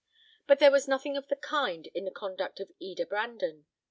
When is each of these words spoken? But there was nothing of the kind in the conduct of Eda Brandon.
But 0.47 0.57
there 0.57 0.71
was 0.71 0.87
nothing 0.87 1.15
of 1.15 1.27
the 1.27 1.35
kind 1.35 1.85
in 1.93 2.05
the 2.05 2.09
conduct 2.11 2.59
of 2.59 2.71
Eda 2.79 3.05
Brandon. 3.05 3.67